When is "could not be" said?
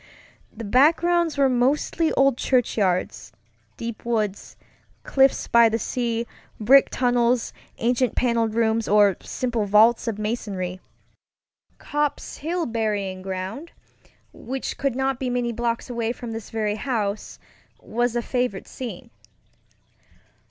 14.79-15.29